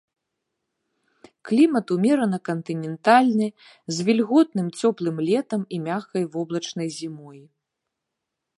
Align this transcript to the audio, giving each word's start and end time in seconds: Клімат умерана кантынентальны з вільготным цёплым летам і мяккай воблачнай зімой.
Клімат 1.49 1.85
умерана 1.95 2.39
кантынентальны 2.49 3.47
з 3.97 4.05
вільготным 4.07 4.67
цёплым 4.81 5.17
летам 5.29 5.61
і 5.77 5.81
мяккай 5.89 6.23
воблачнай 6.37 6.87
зімой. 6.97 7.39